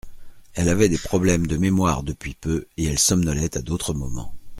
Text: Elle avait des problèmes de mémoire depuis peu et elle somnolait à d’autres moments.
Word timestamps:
Elle 0.55 0.69
avait 0.69 0.89
des 0.89 0.97
problèmes 0.97 1.45
de 1.45 1.57
mémoire 1.57 2.01
depuis 2.01 2.33
peu 2.33 2.65
et 2.75 2.85
elle 2.85 2.97
somnolait 2.97 3.55
à 3.55 3.61
d’autres 3.61 3.93
moments. 3.93 4.33